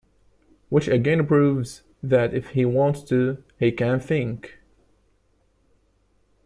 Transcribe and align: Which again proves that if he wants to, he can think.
Which 0.69 0.87
again 0.87 1.27
proves 1.27 1.83
that 2.01 2.33
if 2.33 2.47
he 2.49 2.65
wants 2.65 3.03
to, 3.03 3.37
he 3.59 3.71
can 3.71 3.99
think. 3.99 4.57